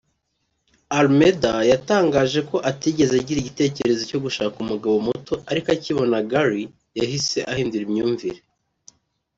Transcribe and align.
Almeda 0.99 1.53
yatangaje 1.71 2.39
ko 2.49 2.57
atigeze 2.71 3.13
agira 3.19 3.39
igitekerezo 3.41 4.01
cyo 4.09 4.19
gushaka 4.25 4.55
umugabo 4.63 4.95
muto 5.07 5.33
ariko 5.49 5.67
akibona 5.75 6.17
Gary 6.31 6.63
yahise 6.99 7.39
ahindura 7.51 7.83
imyumvire 7.87 8.39